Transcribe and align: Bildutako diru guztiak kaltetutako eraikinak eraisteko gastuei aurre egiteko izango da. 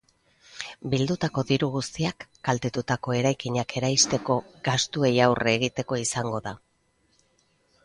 Bildutako 0.93 1.43
diru 1.51 1.69
guztiak 1.75 2.25
kaltetutako 2.49 3.15
eraikinak 3.19 3.77
eraisteko 3.83 4.39
gastuei 4.71 5.15
aurre 5.29 5.57
egiteko 5.61 6.03
izango 6.09 6.43
da. 6.51 6.57